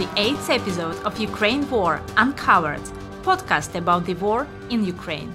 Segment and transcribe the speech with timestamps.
[0.00, 2.80] The eighth episode of Ukraine War Uncovered,
[3.22, 5.30] podcast about the war in Ukraine.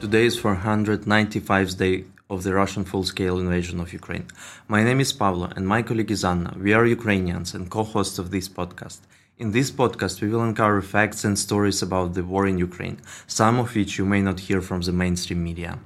[0.00, 4.26] Today is 495th day of the Russian full-scale invasion of Ukraine.
[4.68, 6.56] My name is Pavlo and my colleague is Anna.
[6.58, 9.00] We are Ukrainians and co-hosts of this podcast.
[9.38, 13.58] In this podcast, we will uncover facts and stories about the war in Ukraine, some
[13.58, 15.78] of which you may not hear from the mainstream media.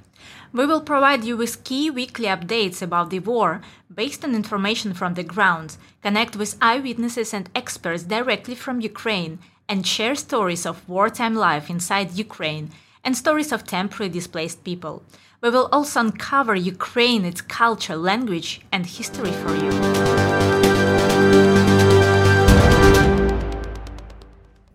[0.53, 3.59] We will provide you with key weekly updates about the war
[3.93, 9.85] based on information from the ground, connect with eyewitnesses and experts directly from Ukraine, and
[9.85, 12.71] share stories of wartime life inside Ukraine
[13.03, 15.03] and stories of temporary displaced people.
[15.41, 20.40] We will also uncover Ukraine, its culture, language, and history for you.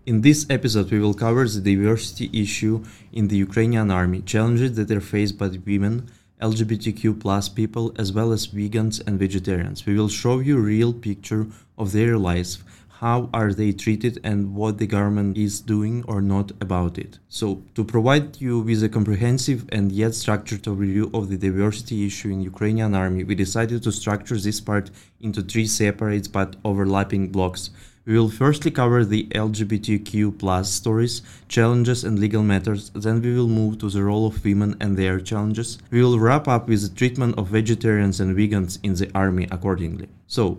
[0.07, 4.93] In this episode, we will cover the diversity issue in the Ukrainian army, challenges that
[4.93, 6.09] are faced by women,
[6.41, 9.85] LGBTQ plus people, as well as vegans and vegetarians.
[9.85, 12.63] We will show you real picture of their lives,
[13.01, 17.19] how are they treated, and what the government is doing or not about it.
[17.29, 22.31] So, to provide you with a comprehensive and yet structured overview of the diversity issue
[22.31, 24.89] in Ukrainian army, we decided to structure this part
[25.21, 27.71] into three separate but overlapping blocks.
[28.07, 33.79] We will firstly cover the LGBTQ stories, challenges and legal matters, then we will move
[33.79, 35.79] to the role of women and their challenges.
[35.91, 40.09] We will wrap up with the treatment of vegetarians and vegans in the army accordingly.
[40.29, 40.59] So,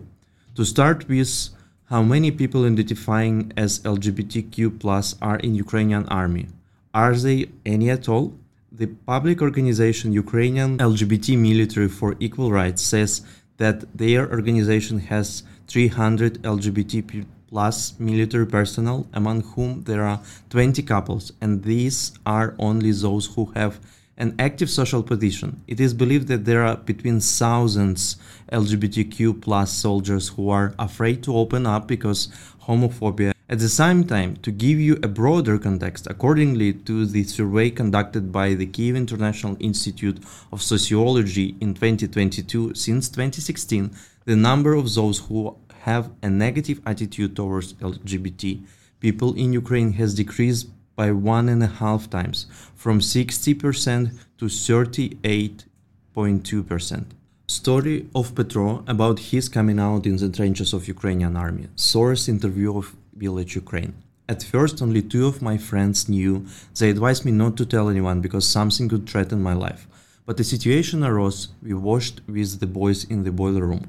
[0.56, 1.50] to start with
[1.86, 6.48] how many people identifying as LGBTQ are in Ukrainian army.
[6.94, 8.34] Are they any at all?
[8.74, 13.22] The public organization Ukrainian LGBT Military for Equal Rights says
[13.56, 21.32] that their organization has 300 LGBT plus military personnel, among whom there are 20 couples,
[21.42, 23.80] and these are only those who have
[24.18, 25.62] an active social position.
[25.68, 28.18] It is believed that there are between thousands
[28.52, 32.30] LGBTQ plus soldiers who are afraid to open up because
[32.68, 33.34] homophobia.
[33.50, 38.30] At the same time, to give you a broader context, accordingly to the survey conducted
[38.32, 40.20] by the Kiev International Institute
[40.52, 43.92] of Sociology in 2022, since 2016,
[44.26, 45.56] the number of those who
[45.88, 48.62] have a negative attitude towards LGBT
[49.00, 57.06] people in Ukraine has decreased by one and a half times, from 60% to 38.2%.
[57.48, 61.68] Story of Petro about his coming out in the trenches of Ukrainian army.
[61.76, 63.94] Source interview of Village Ukraine.
[64.28, 66.46] At first, only two of my friends knew.
[66.78, 69.88] They advised me not to tell anyone because something could threaten my life.
[70.26, 71.48] But the situation arose.
[71.64, 73.88] We washed with the boys in the boiler room.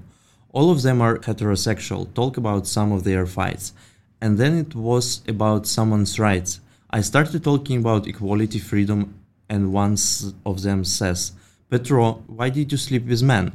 [0.59, 3.73] All of them are heterosexual, talk about some of their fights.
[4.21, 6.59] And then it was about someone's rights.
[6.91, 9.15] I started talking about equality, freedom,
[9.49, 9.97] and one
[10.45, 11.31] of them says,
[11.71, 13.53] Petro, why did you sleep with men?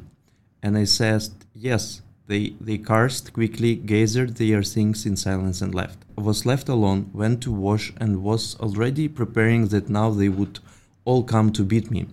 [0.62, 2.02] And I said, yes.
[2.28, 6.00] They, they cursed quickly, gathered their things in silence and left.
[6.18, 10.60] I was left alone, went to wash, and was already preparing that now they would
[11.04, 12.08] all come to beat me.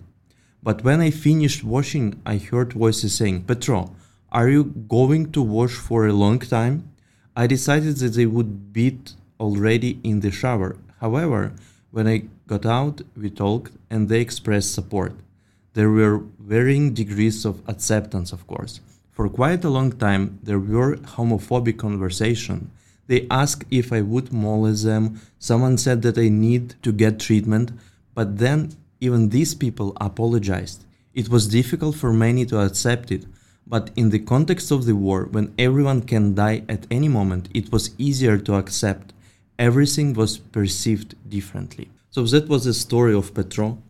[0.61, 3.95] But when I finished washing, I heard voices saying, Petro,
[4.31, 6.89] are you going to wash for a long time?
[7.35, 10.77] I decided that they would beat already in the shower.
[10.99, 11.53] However,
[11.91, 15.13] when I got out, we talked and they expressed support.
[15.73, 18.79] There were varying degrees of acceptance, of course.
[19.11, 22.69] For quite a long time, there were homophobic conversations.
[23.07, 25.19] They asked if I would molest them.
[25.39, 27.71] Someone said that I need to get treatment,
[28.13, 28.71] but then
[29.01, 30.85] even these people apologized.
[31.13, 33.25] It was difficult for many to accept it.
[33.71, 37.71] But in the context of the war, when everyone can die at any moment, it
[37.71, 39.13] was easier to accept.
[39.57, 41.89] Everything was perceived differently.
[42.09, 43.81] So that was the story of Petro.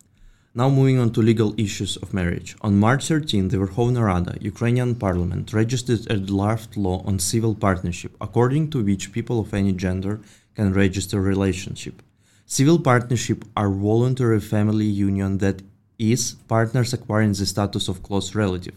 [0.54, 2.56] Now moving on to legal issues of marriage.
[2.62, 8.16] On March 13, the Verkhovna Rada, Ukrainian parliament, registered a draft law on civil partnership,
[8.22, 10.22] according to which people of any gender
[10.54, 12.04] can register relationship.
[12.46, 15.64] Civil partnership are voluntary family union that
[15.98, 18.76] is partners acquiring the status of close relative.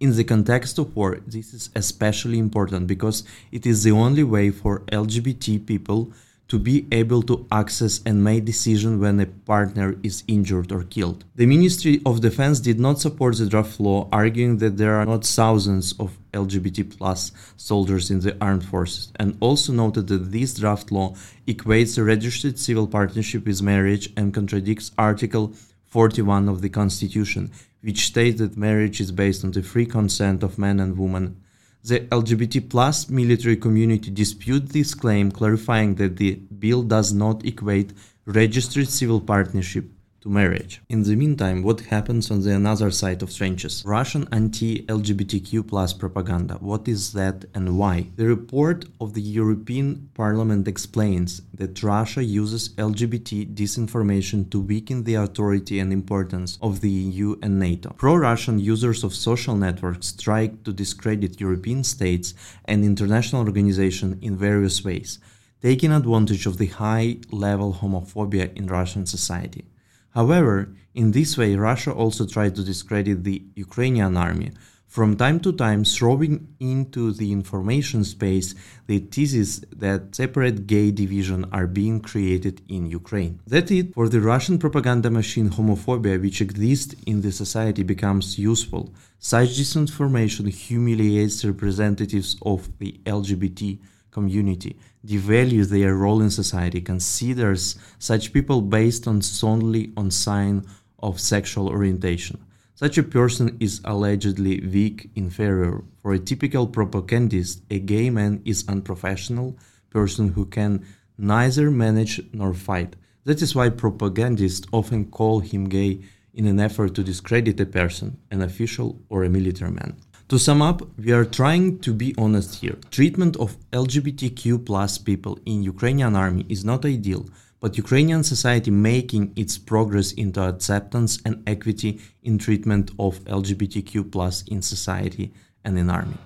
[0.00, 4.50] In the context of war, this is especially important because it is the only way
[4.50, 6.10] for LGBT people
[6.48, 11.24] to be able to access and make decisions when a partner is injured or killed.
[11.36, 15.26] The Ministry of Defense did not support the draft law, arguing that there are not
[15.26, 20.90] thousands of LGBT plus soldiers in the armed forces, and also noted that this draft
[20.90, 21.14] law
[21.46, 25.52] equates a registered civil partnership with marriage and contradicts Article
[25.88, 27.50] 41 of the Constitution,
[27.82, 31.40] which states that marriage is based on the free consent of man and woman.
[31.82, 37.92] The LGBT plus military community dispute this claim, clarifying that the bill does not equate
[38.26, 40.82] registered civil partnership to marriage.
[40.88, 43.82] In the meantime, what happens on the another side of trenches?
[43.86, 46.54] Russian anti-LGBTQ plus propaganda.
[46.60, 48.08] What is that and why?
[48.16, 55.14] The report of the European Parliament explains that Russia uses LGBT disinformation to weaken the
[55.14, 57.90] authority and importance of the EU and NATO.
[57.96, 62.34] Pro-Russian users of social networks strike to discredit European states
[62.66, 65.18] and international organizations in various ways,
[65.62, 69.64] taking advantage of the high level homophobia in Russian society.
[70.10, 74.50] However, in this way, Russia also tried to discredit the Ukrainian army,
[74.90, 78.56] from time to time throwing into the information space
[78.88, 83.38] the thesis that separate gay divisions are being created in Ukraine.
[83.46, 88.92] That it for the Russian propaganda machine homophobia which exists in the society becomes useful.
[89.20, 93.78] Such disinformation humiliates representatives of the LGBT
[94.10, 94.76] community,
[95.06, 100.66] devalues their role in society, considers such people based on solely on sign
[100.98, 102.44] of sexual orientation.
[102.74, 105.84] Such a person is allegedly weak, inferior.
[106.02, 109.58] For a typical propagandist, a gay man is unprofessional
[109.90, 110.86] person who can
[111.18, 112.96] neither manage nor fight.
[113.24, 116.00] That is why propagandists often call him gay
[116.32, 119.96] in an effort to discredit a person, an official or a military man.
[120.30, 122.78] To sum up, we are trying to be honest here.
[122.92, 127.26] Treatment of LGBTQ plus people in Ukrainian army is not ideal,
[127.58, 134.44] but Ukrainian society making its progress into acceptance and equity in treatment of LGBTQ plus
[134.46, 135.32] in society
[135.64, 136.18] and in army.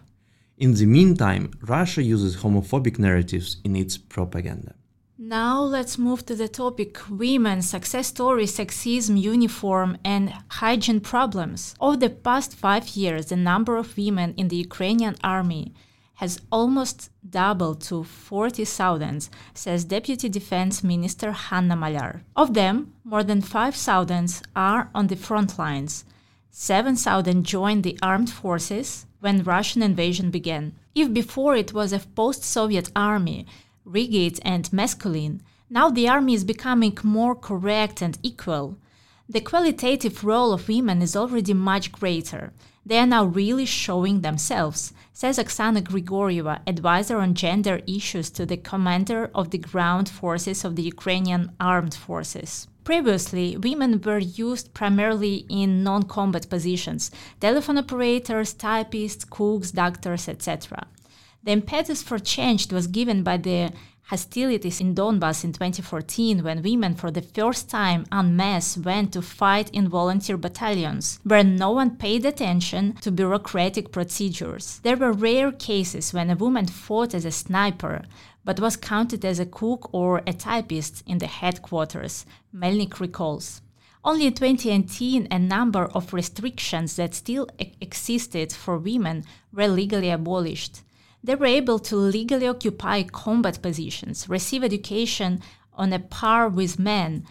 [0.59, 4.75] In the meantime, Russia uses homophobic narratives in its propaganda.
[5.16, 11.76] Now let's move to the topic women, success stories, sexism, uniform, and hygiene problems.
[11.81, 15.72] Over the past five years, the number of women in the Ukrainian army
[16.14, 22.22] has almost doubled to 40,000, says Deputy Defense Minister Hanna Maliar.
[22.34, 26.05] Of them, more than 5,000 are on the front lines.
[26.50, 30.75] 7,000 joined the armed forces when Russian invasion began.
[30.94, 33.46] If before it was a post-Soviet army,
[33.84, 38.76] rigid and masculine, now the army is becoming more correct and equal.
[39.28, 42.52] The qualitative role of women is already much greater.
[42.86, 48.58] They are now really showing themselves, says Oksana Grigorieva, advisor on gender issues to the
[48.58, 52.69] commander of the ground forces of the Ukrainian armed forces.
[52.84, 57.10] Previously, women were used primarily in non combat positions
[57.40, 60.86] telephone operators, typists, cooks, doctors, etc.
[61.44, 63.70] The impetus for change was given by the
[64.05, 69.20] hostilities in Donbass in 2014 when women for the first time en masse went to
[69.20, 74.81] fight in volunteer battalions, where no one paid attention to bureaucratic procedures.
[74.85, 78.05] There were rare cases when a woman fought as a sniper,
[78.43, 82.25] but was counted as a cook or a typist in the headquarters,
[82.56, 83.61] Melnik recalls.
[84.02, 90.81] Only in 2018, a number of restrictions that still existed for women were legally abolished
[91.25, 95.41] they were able to legally occupy combat positions, receive education
[95.73, 97.25] on a par with men,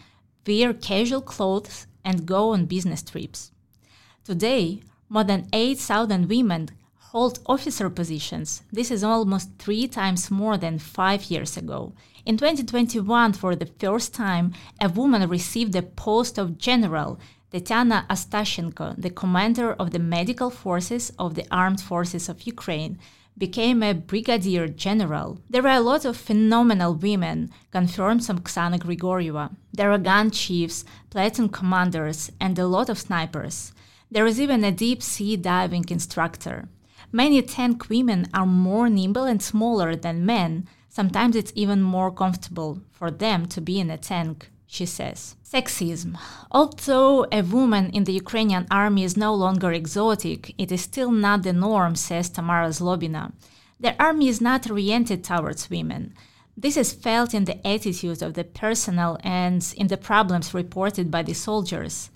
[0.46, 3.52] wear casual clothes, and go on business trips.
[4.24, 6.70] Today, more than 8,000 women
[7.14, 8.62] hold officer positions.
[8.72, 11.92] This is almost three times more than five years ago.
[12.26, 17.20] In 2021, for the first time, a woman received the post of general.
[17.52, 22.98] Tetiana Astashenko, the commander of the medical forces of the armed forces of Ukraine,
[23.36, 25.40] became a brigadier general.
[25.50, 29.54] There are a lot of phenomenal women, confirmed some Oksana Grigorieva.
[29.72, 33.72] There are gun chiefs, platoon commanders, and a lot of snipers.
[34.10, 36.68] There is even a deep sea diving instructor.
[37.10, 40.68] Many tank women are more nimble and smaller than men.
[40.88, 45.36] Sometimes it's even more comfortable for them to be in a tank she says.
[45.44, 46.18] Sexism.
[46.50, 51.42] Although a woman in the Ukrainian army is no longer exotic, it is still not
[51.42, 53.32] the norm, says Tamara Zlobina.
[53.78, 56.14] The army is not oriented towards women.
[56.56, 61.22] This is felt in the attitude of the personnel and in the problems reported by
[61.22, 62.10] the soldiers.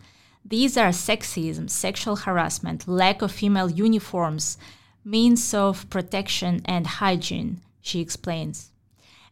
[0.44, 4.56] These are sexism, sexual harassment, lack of female uniforms,
[5.04, 8.70] means of protection, and hygiene, she explains.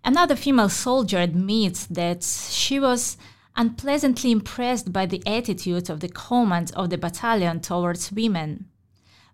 [0.06, 3.16] Another female soldier admits that she was
[3.56, 8.66] unpleasantly impressed by the attitude of the command of the battalion towards women.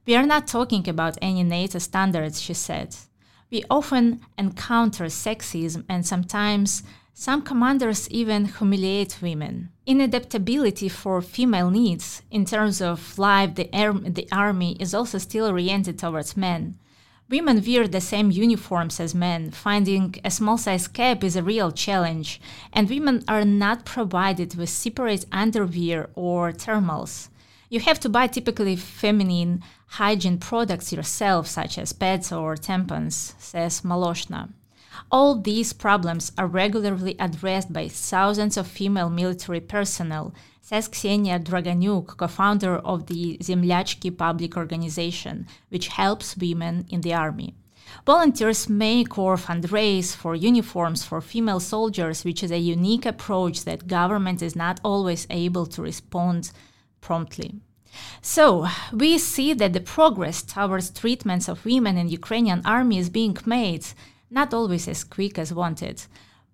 [0.07, 2.97] We are not talking about any NATO standards, she said.
[3.51, 9.69] We often encounter sexism and sometimes some commanders even humiliate women.
[9.87, 13.69] Inadaptability for female needs in terms of life, the,
[14.09, 16.79] the army is also still oriented towards men
[17.33, 19.53] Women wear the same uniforms as men.
[19.53, 22.39] Finding a small size cap is a real challenge,
[22.75, 27.31] and women are not provided with separate underwear or thermals.
[27.71, 33.81] You have to buy typically feminine hygiene products yourself, such as pads or tampons, says
[33.81, 34.51] Maloshna.
[35.11, 42.17] All these problems are regularly addressed by thousands of female military personnel, says Ksenia Draganyuk,
[42.17, 47.55] co-founder of the Zemlyachki public organization, which helps women in the army.
[48.07, 53.89] Volunteers make or fundraise for uniforms for female soldiers, which is a unique approach that
[53.89, 56.53] government is not always able to respond
[57.01, 57.57] promptly.
[58.23, 63.37] So, we see that the progress towards treatments of women in Ukrainian army is being
[63.45, 63.85] made,
[64.31, 66.05] not always as quick as wanted.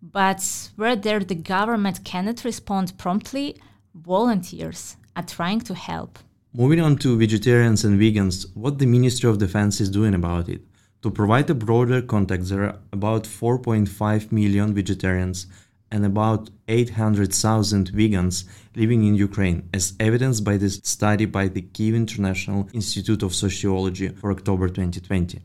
[0.01, 3.57] But where there the government cannot respond promptly,
[4.03, 6.19] volunteers are trying to help.
[6.55, 10.63] Moving on to vegetarians and vegans, what the Ministry of Defense is doing about it.
[11.03, 15.47] To provide a broader context, there are about 4.5 million vegetarians
[15.91, 21.95] and about 800,000 vegans living in Ukraine, as evidenced by this study by the Kiev
[21.95, 25.41] International Institute of Sociology for October 2020.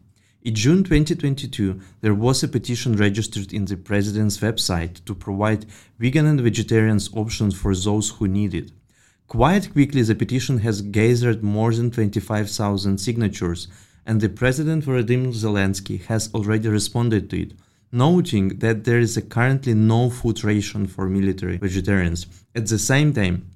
[0.46, 5.66] In June 2022, there was a petition registered in the president's website to provide
[6.00, 8.70] vegan and vegetarians options for those who need it.
[9.28, 13.70] Quite quickly, the petition has gathered more than 25,000 signatures,
[14.06, 17.54] and the president Volodymyr Zelensky has already responded to it,
[17.94, 22.28] noting that there is currently no food ration for military vegetarians.
[22.54, 23.50] At the same time,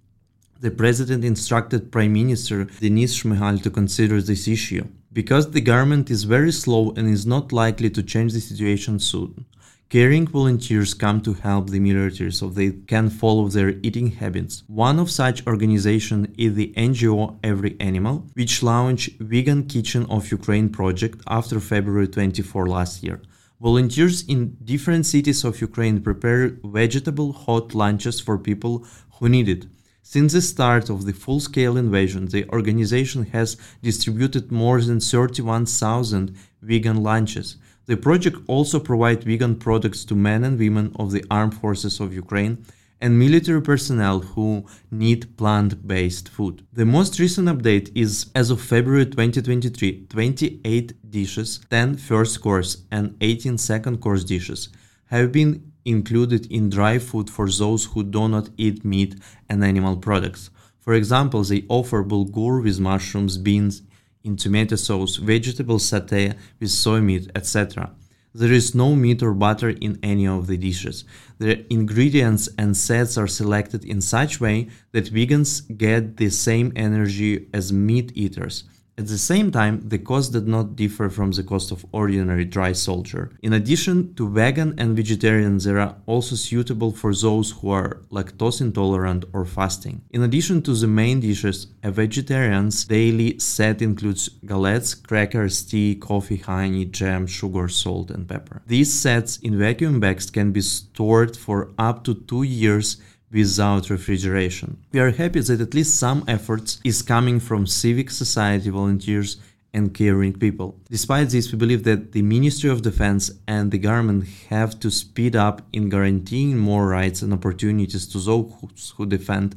[0.61, 4.87] the president instructed Prime Minister Denis Shmyhal to consider this issue.
[5.11, 9.45] Because the government is very slow and is not likely to change the situation soon,
[9.89, 14.63] caring volunteers come to help the military so they can follow their eating habits.
[14.67, 20.69] One of such organizations is the NGO Every Animal, which launched Vegan Kitchen of Ukraine
[20.69, 23.21] project after February 24 last year.
[23.61, 29.65] Volunteers in different cities of Ukraine prepare vegetable hot lunches for people who need it.
[30.09, 36.33] Since the start of the full scale invasion, the organization has distributed more than 31,000
[36.61, 37.57] vegan lunches.
[37.87, 42.13] The project also provides vegan products to men and women of the armed forces of
[42.13, 42.63] Ukraine
[43.01, 46.65] and military personnel who need plant based food.
[46.71, 53.17] The most recent update is as of February 2023 28 dishes, 10 first course, and
[53.19, 54.69] 18 second course dishes
[55.07, 59.15] have been included in dry food for those who do not eat meat
[59.49, 60.49] and animal products.
[60.79, 63.81] For example, they offer bulgur with mushrooms, beans
[64.23, 67.91] in tomato sauce, vegetable satay with soy meat, etc.
[68.33, 71.05] There is no meat or butter in any of the dishes.
[71.39, 77.47] The ingredients and sets are selected in such way that vegans get the same energy
[77.53, 78.65] as meat eaters.
[78.99, 82.71] At the same time, the cost did not differ from the cost of ordinary dry
[82.71, 83.29] soldier.
[83.43, 88.59] In addition to vegan and vegetarian, they are also suitable for those who are lactose
[88.59, 90.01] intolerant or fasting.
[90.09, 96.37] In addition to the main dishes, a vegetarian's daily set includes galettes, crackers, tea, coffee,
[96.37, 98.63] honey, jam, sugar, salt, and pepper.
[98.65, 102.97] These sets in vacuum bags can be stored for up to two years
[103.31, 104.77] without refrigeration.
[104.91, 109.37] We are happy that at least some efforts is coming from civic society volunteers
[109.73, 110.79] and caring people.
[110.89, 115.35] Despite this, we believe that the Ministry of Defense and the government have to speed
[115.35, 119.55] up in guaranteeing more rights and opportunities to those who defend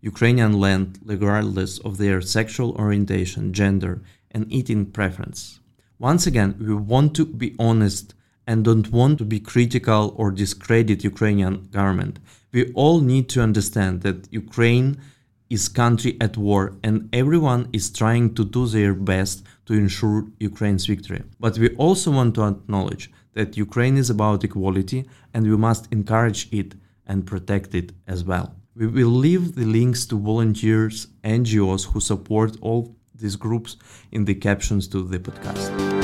[0.00, 5.60] Ukrainian land regardless of their sexual orientation, gender, and eating preference.
[5.98, 8.14] Once again, we want to be honest
[8.50, 12.14] and don't want to be critical or discredit Ukrainian government
[12.52, 15.00] we all need to understand that Ukraine
[15.48, 20.86] is country at war and everyone is trying to do their best to ensure Ukraine's
[20.86, 21.22] victory.
[21.38, 26.48] But we also want to acknowledge that Ukraine is about equality and we must encourage
[26.52, 26.74] it
[27.06, 28.54] and protect it as well.
[28.74, 33.76] We will leave the links to volunteers, NGOs who support all these groups
[34.12, 35.99] in the captions to the podcast.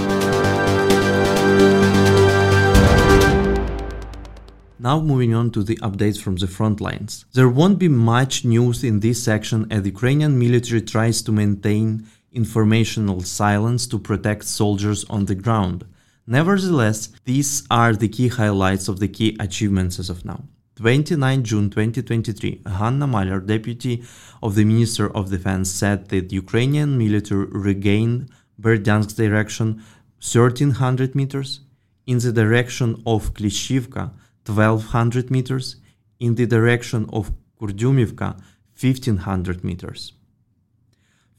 [4.87, 7.25] Now moving on to the updates from the front lines.
[7.33, 12.07] There won't be much news in this section as the Ukrainian military tries to maintain
[12.43, 15.79] informational silence to protect soldiers on the ground.
[16.39, 20.41] Nevertheless, these are the key highlights of the key achievements as of now.
[20.77, 24.05] 29 June 2023, Hanna Maliar, deputy
[24.41, 29.83] of the Minister of Defense, said that Ukrainian military regained Berdyansk direction
[30.21, 31.51] 1300 meters
[32.07, 34.13] in the direction of Klishivka
[34.49, 35.77] 1200 meters,
[36.19, 38.41] in the direction of Kurdyumivka
[38.81, 40.13] 1500 meters.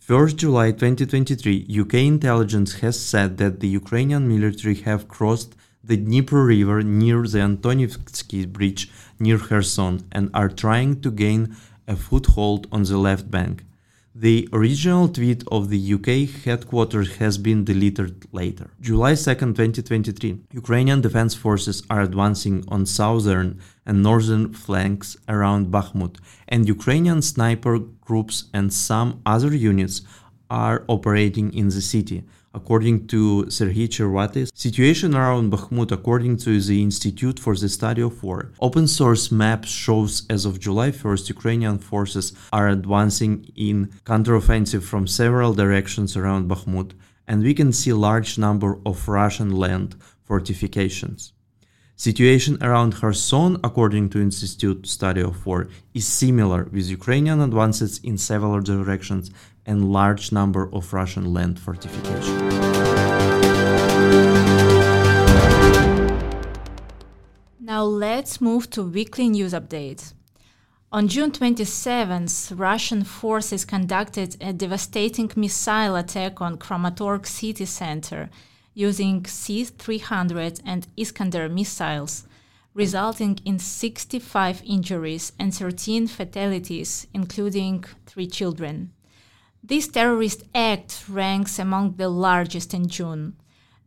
[0.07, 6.45] 1st July 2023, UK intelligence has said that the Ukrainian military have crossed the Dnieper
[6.45, 11.55] River near the Antonivsky Bridge near Kherson and are trying to gain
[11.87, 13.63] a foothold on the left bank.
[14.19, 18.71] The original tweet of the UK headquarters has been deleted later.
[18.81, 20.39] July 2, 2023.
[20.53, 26.15] Ukrainian defense forces are advancing on southern and northern flanks around Bakhmut,
[26.47, 30.01] and Ukrainian sniper groups and some other units
[30.49, 32.23] are operating in the city
[32.59, 33.21] according to
[33.55, 38.39] Serhiy Chervaty, situation around Bakhmut according to the Institute for the Study of War.
[38.67, 43.33] Open source map shows as of July 1st Ukrainian forces are advancing
[43.67, 43.77] in
[44.11, 46.89] counteroffensive from several directions around Bakhmut
[47.27, 51.33] and we can see large number of Russian land fortifications.
[51.95, 58.17] Situation around Kherson, according to Institute Study of War, is similar with Ukrainian advances in
[58.17, 59.31] several directions
[59.65, 62.46] and large number of Russian land fortifications.
[67.67, 70.13] Now let's move to weekly news updates.
[70.89, 78.29] On June 27th, Russian forces conducted a devastating missile attack on Kramatorsk city center
[78.73, 82.25] using S-300 and Iskander missiles,
[82.73, 88.93] resulting in 65 injuries and 13 fatalities, including three children.
[89.61, 93.35] This terrorist act ranks among the largest in June.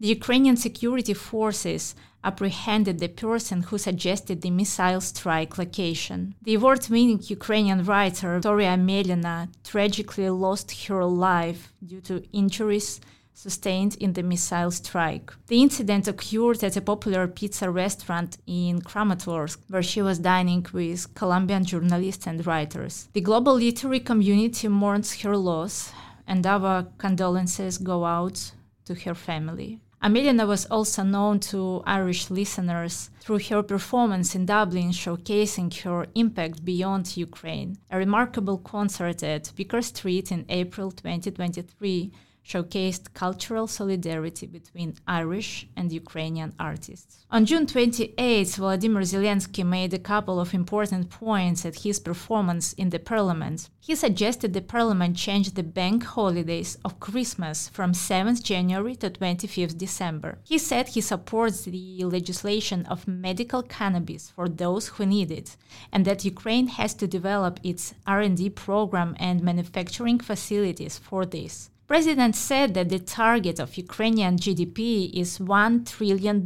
[0.01, 6.35] The Ukrainian security forces apprehended the person who suggested the missile strike location.
[6.43, 13.01] The award winning Ukrainian writer Victoria Amelina tragically lost her life due to injuries
[13.33, 15.33] sustained in the missile strike.
[15.47, 21.15] The incident occurred at a popular pizza restaurant in Kramatorsk, where she was dining with
[21.15, 23.09] Colombian journalists and writers.
[23.15, 25.93] The global literary community mourns her loss,
[26.27, 28.53] and our condolences go out
[28.85, 29.81] to her family.
[30.03, 36.65] Amelina was also known to Irish listeners through her performance in Dublin showcasing her impact
[36.65, 37.77] beyond Ukraine.
[37.91, 42.13] A remarkable concert at Vicar Street in April 2023
[42.45, 47.27] showcased cultural solidarity between Irish and Ukrainian artists.
[47.31, 52.91] On June 28, Volodymyr Zelensky made a couple of important points at his performance in
[52.91, 53.69] the parliament.
[53.81, 59.79] He suggested the parliament change the bank holidays of Christmas from 7th January to 25th
[59.79, 60.39] December.
[60.45, 65.57] He said he supports the legislation of medical cannabis for those who need it
[65.93, 71.71] and that Ukraine has to develop its R&D program and manufacturing facilities for this.
[71.91, 76.37] President said that the target of Ukrainian GDP is $1 trillion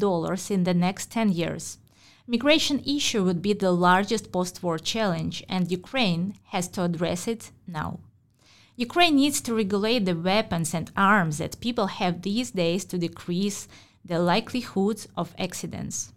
[0.48, 1.76] in the next 10 years.
[2.26, 8.00] Migration issue would be the largest post-war challenge and Ukraine has to address it now.
[8.76, 13.68] Ukraine needs to regulate the weapons and arms that people have these days to decrease
[14.02, 16.14] the likelihood of accidents.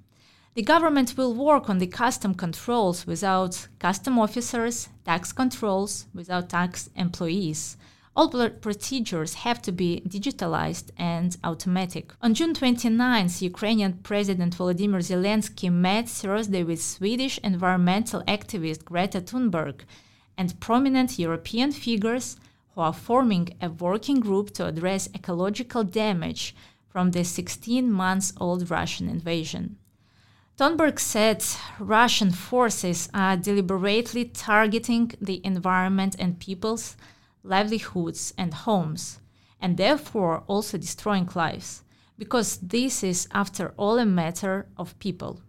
[0.54, 6.90] The government will work on the custom controls without custom officers, tax controls without tax
[6.96, 7.76] employees,
[8.18, 12.12] all procedures have to be digitalized and automatic.
[12.24, 19.82] On June 29th, Ukrainian President Volodymyr Zelensky met Thursday with Swedish environmental activist Greta Thunberg
[20.36, 22.38] and prominent European figures
[22.74, 26.56] who are forming a working group to address ecological damage
[26.90, 29.78] from the 16 months old Russian invasion.
[30.58, 31.46] Thunberg said
[31.80, 36.98] Russian forces are deliberately targeting the environment and peoples
[37.48, 39.20] livelihoods, and homes,
[39.60, 41.84] and therefore also destroying lives,
[42.18, 45.42] because this is, after all, a matter of people.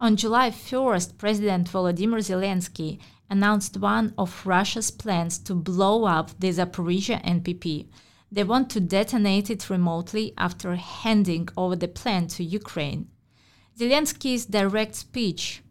[0.00, 6.48] On July 1st, President Volodymyr Zelensky announced one of Russia's plans to blow up the
[6.48, 7.88] Zaporizhia NPP.
[8.32, 13.08] They want to detonate it remotely after handing over the plan to Ukraine.
[13.78, 15.62] Zelensky's direct speech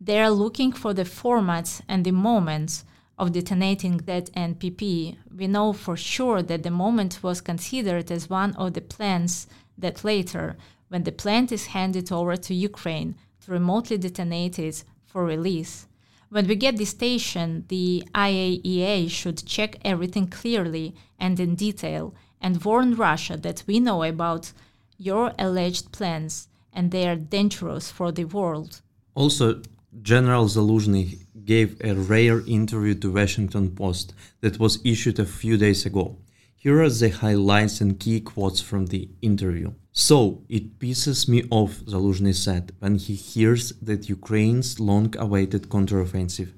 [0.00, 2.84] they are looking for the formats and the moments
[3.18, 8.54] of detonating that NPP, we know for sure that the moment was considered as one
[8.56, 10.56] of the plans that later,
[10.88, 15.86] when the plant is handed over to Ukraine to remotely detonate it for release.
[16.30, 22.62] When we get the station, the IAEA should check everything clearly and in detail and
[22.62, 24.52] warn Russia that we know about
[24.98, 28.82] your alleged plans and they are dangerous for the world.
[29.14, 29.62] Also,
[30.02, 35.86] General Zaluzhny gave a rare interview to Washington Post that was issued a few days
[35.86, 36.18] ago.
[36.56, 39.72] Here are the highlights and key quotes from the interview.
[39.92, 46.52] So, it pisses me off, Zaluzhny said, when he hears that Ukraine's long awaited counteroffensive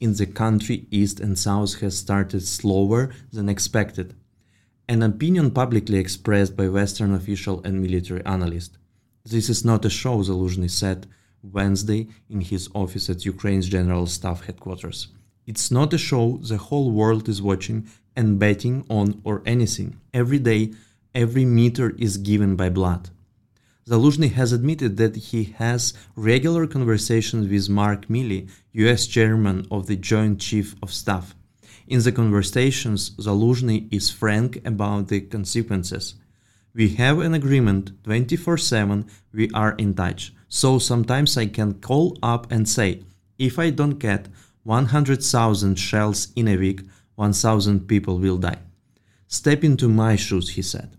[0.00, 4.14] in the country east and south has started slower than expected.
[4.88, 8.76] an opinion publicly expressed by Western official and military analyst.
[9.24, 11.06] This is not a show, Zaluzhny said
[11.42, 15.08] Wednesday in his office at Ukraine's General Staff headquarters.
[15.46, 19.98] It's not a show the whole world is watching and betting on or anything.
[20.14, 20.72] Every day,
[21.14, 23.10] every meter is given by blood.
[23.88, 29.96] Zaluzhny has admitted that he has regular conversations with Mark Milley, US chairman of the
[29.96, 31.34] Joint Chief of Staff.
[31.88, 36.14] In the conversations, Zaluzhny is frank about the consequences.
[36.74, 40.32] We have an agreement 24 7, we are in touch.
[40.54, 43.04] So sometimes I can call up and say,
[43.38, 44.28] if I don't get
[44.64, 46.82] 100,000 shells in a week,
[47.14, 48.58] 1,000 people will die.
[49.28, 50.94] Step into my shoes, he said.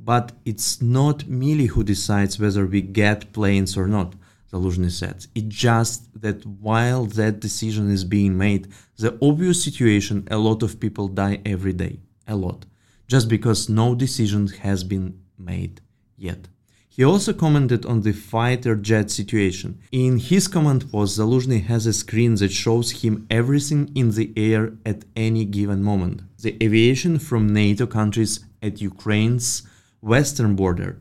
[0.00, 4.16] But it's not Milley who decides whether we get planes or not,
[4.52, 5.24] Zaluzhny said.
[5.36, 8.66] It's just that while that decision is being made,
[8.98, 12.00] the obvious situation a lot of people die every day.
[12.26, 12.66] A lot.
[13.06, 15.80] Just because no decision has been made
[16.16, 16.48] yet.
[16.96, 19.80] He also commented on the fighter jet situation.
[19.92, 24.72] In his comment post, Zaluzhny has a screen that shows him everything in the air
[24.86, 26.22] at any given moment.
[26.40, 29.62] The aviation from NATO countries at Ukraine's
[30.00, 30.98] western border,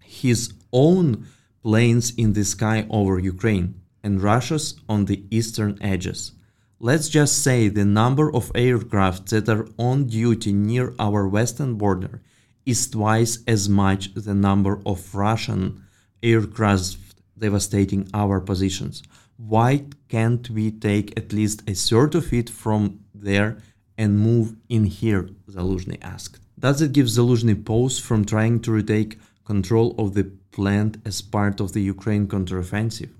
[0.00, 1.28] his own
[1.62, 6.32] planes in the sky over Ukraine, and Russia's on the eastern edges.
[6.80, 12.22] Let's just say the number of aircraft that are on duty near our western border
[12.64, 15.84] is twice as much the number of Russian
[16.22, 16.98] aircraft
[17.38, 19.02] devastating our positions.
[19.36, 23.58] Why can't we take at least a third of it from there
[23.98, 25.24] and move in here?
[25.50, 26.38] Zaluzhny asked.
[26.58, 31.60] Does it give Zaluzhny pause from trying to retake control of the plant as part
[31.60, 33.10] of the Ukraine counteroffensive?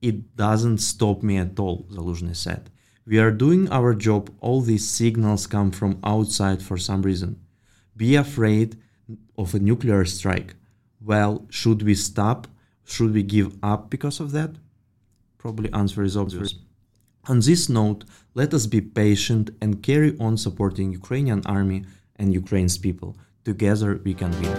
[0.00, 2.70] It doesn't stop me at all, Zaluzhny said.
[3.04, 4.30] We are doing our job.
[4.40, 7.40] All these signals come from outside for some reason
[7.98, 8.78] be afraid
[9.36, 10.54] of a nuclear strike.
[11.04, 12.46] Well, should we stop?
[12.84, 14.52] Should we give up because of that?
[15.36, 16.54] Probably answer is obvious.
[17.28, 21.84] On this note, let us be patient and carry on supporting Ukrainian army
[22.16, 23.16] and Ukraine's people.
[23.44, 24.54] Together we can win.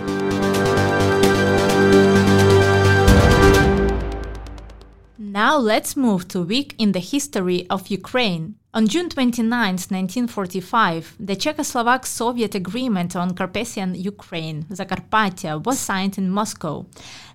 [5.18, 8.59] Now let's move to week in the history of Ukraine.
[8.72, 16.30] On June 29, 1945, the Czechoslovak Soviet Agreement on Carpathian Ukraine, Zakarpattia, was signed in
[16.30, 16.86] Moscow.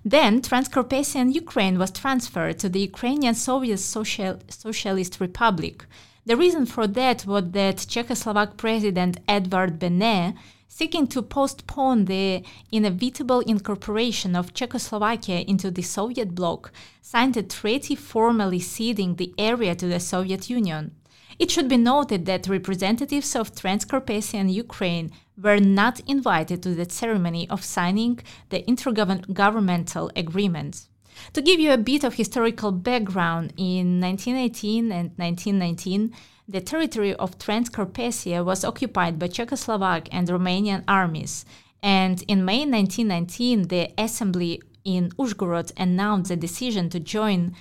[0.05, 5.85] Then Transcarpathian Ukraine was transferred to the Ukrainian Soviet Social- Socialist Republic.
[6.25, 10.35] The reason for that was that Czechoslovak President Edvard Beneš
[10.69, 16.71] seeking to postpone the inevitable incorporation of Czechoslovakia into the Soviet bloc,
[17.01, 20.91] signed a treaty formally ceding the area to the Soviet Union.
[21.37, 27.49] It should be noted that representatives of Transcarpathian Ukraine were not invited to the ceremony
[27.49, 28.19] of signing
[28.49, 30.87] the intergovernmental agreement.
[31.33, 36.13] To give you a bit of historical background, in 1918 and 1919,
[36.47, 41.45] the territory of Transcarpathia was occupied by Czechoslovak and Romanian armies,
[41.81, 47.55] and in May 1919, the assembly in Uzhgorod announced the decision to join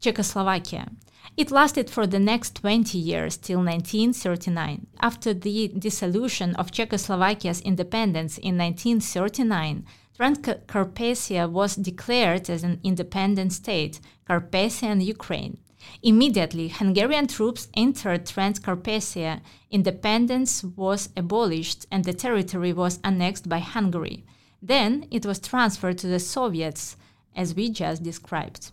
[0.00, 0.90] Czechoslovakia.
[1.36, 4.86] It lasted for the next 20 years till 1939.
[5.00, 9.84] After the dissolution of Czechoslovakia's independence in 1939,
[10.18, 15.58] Transcarpathia was declared as an independent state, Carpathian Ukraine.
[16.02, 24.24] Immediately, Hungarian troops entered Transcarpathia, independence was abolished, and the territory was annexed by Hungary.
[24.62, 26.96] Then it was transferred to the Soviets,
[27.36, 28.70] as we just described.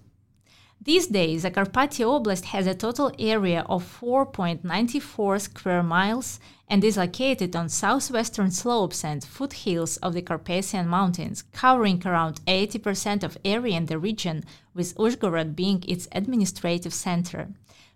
[0.85, 7.55] These days, Zakarpattia Oblast has a total area of 4.94 square miles and is located
[7.55, 13.85] on southwestern slopes and foothills of the Carpathian Mountains, covering around 80% of area in
[13.85, 14.43] the region,
[14.73, 17.47] with Uzhgorod being its administrative center.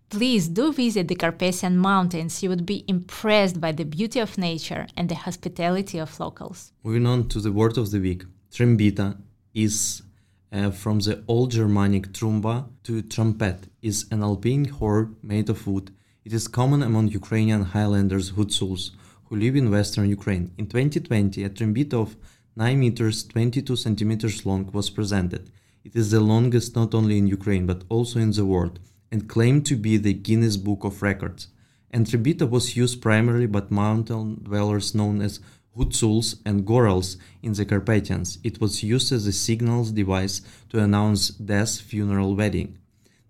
[0.10, 2.42] Please do visit the Carpathian Mountains.
[2.42, 6.72] You would be impressed by the beauty of nature and the hospitality of locals.
[6.86, 8.24] Moving on to the word of the week.
[8.50, 9.18] Trembita
[9.54, 10.04] is
[10.52, 15.92] uh, from the Old Germanic trumba to trumpet is an alpine horn made of wood.
[16.24, 18.92] It is common among Ukrainian Highlanders Hutsuls
[19.26, 20.52] who live in western Ukraine.
[20.58, 22.16] In 2020, a trumpet of
[22.56, 25.52] 9 meters 22 centimeters long was presented.
[25.84, 28.80] It is the longest not only in Ukraine but also in the world
[29.12, 31.48] and claimed to be the Guinness Book of Records.
[31.92, 35.40] And Trembita was used primarily by mountain dwellers known as
[35.78, 38.40] Hutsuls and Gorals in the Carpathians.
[38.44, 42.78] It was used as a signals device to announce death, funeral, wedding.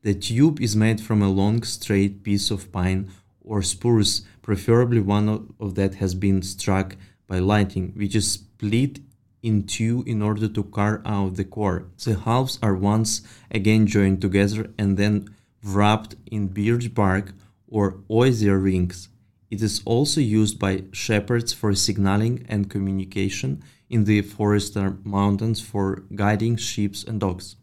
[0.01, 3.09] The tube is made from a long, straight piece of pine
[3.41, 6.95] or spruce, preferably one of that has been struck
[7.27, 8.99] by lighting, which is split
[9.43, 11.87] in two in order to carve out the core.
[12.03, 15.33] The halves are once again joined together and then
[15.63, 17.33] wrapped in birch bark
[17.67, 19.09] or osier rings.
[19.49, 26.03] It is also used by shepherds for signaling and communication in the forester mountains for
[26.13, 27.55] guiding sheep and dogs.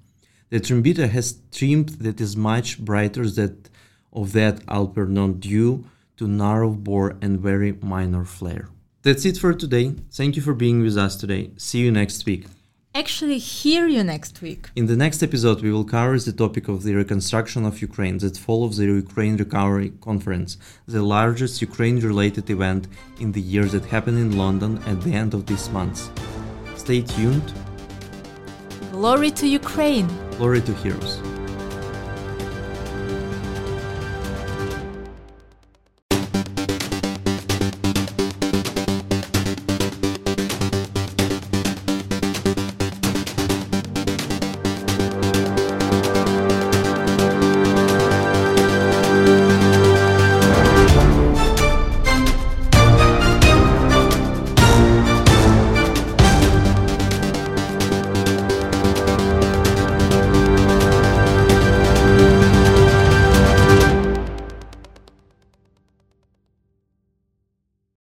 [0.50, 3.64] The trembita has trim that is much brighter than
[4.12, 5.84] of that Alpenhorn due
[6.16, 8.68] to narrow bore and very minor flare.
[9.02, 9.94] That's it for today.
[10.12, 11.50] Thank you for being with us today.
[11.56, 12.46] See you next week.
[12.96, 14.70] Actually, hear you next week.
[14.76, 18.36] In the next episode, we will cover the topic of the reconstruction of Ukraine that
[18.36, 22.86] follows the Ukraine Recovery Conference, the largest Ukraine related event
[23.18, 26.08] in the year that happened in London at the end of this month.
[26.76, 27.52] Stay tuned.
[28.92, 30.06] Glory to Ukraine!
[30.38, 31.33] Glory to heroes.